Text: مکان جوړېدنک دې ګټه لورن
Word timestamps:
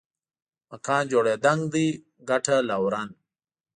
مکان 0.69 1.03
جوړېدنک 1.11 1.61
دې 1.73 1.87
ګټه 2.29 2.55
لورن 2.69 3.09